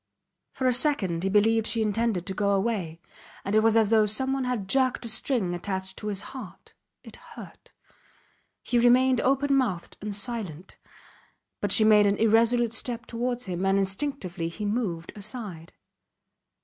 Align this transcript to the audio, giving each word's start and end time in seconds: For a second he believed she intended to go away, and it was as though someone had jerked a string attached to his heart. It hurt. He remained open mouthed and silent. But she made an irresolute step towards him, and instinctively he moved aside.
For 0.51 0.65
a 0.65 0.73
second 0.73 1.21
he 1.21 1.29
believed 1.29 1.67
she 1.67 1.83
intended 1.83 2.25
to 2.25 2.33
go 2.33 2.53
away, 2.55 2.99
and 3.45 3.53
it 3.53 3.61
was 3.61 3.77
as 3.77 3.91
though 3.91 4.07
someone 4.07 4.45
had 4.45 4.67
jerked 4.67 5.05
a 5.05 5.07
string 5.07 5.53
attached 5.53 5.95
to 5.97 6.07
his 6.07 6.21
heart. 6.33 6.73
It 7.03 7.17
hurt. 7.17 7.71
He 8.63 8.79
remained 8.79 9.21
open 9.21 9.53
mouthed 9.55 9.97
and 10.01 10.15
silent. 10.15 10.79
But 11.59 11.71
she 11.71 11.83
made 11.83 12.07
an 12.07 12.17
irresolute 12.17 12.73
step 12.73 13.05
towards 13.05 13.45
him, 13.45 13.63
and 13.63 13.77
instinctively 13.77 14.49
he 14.49 14.65
moved 14.65 15.13
aside. 15.15 15.71